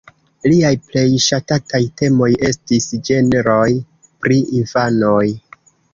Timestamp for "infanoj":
4.63-5.25